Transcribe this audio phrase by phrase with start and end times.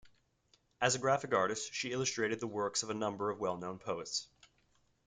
[0.81, 4.27] As a graphic artist, she illustrated the works of a number of well-known poets.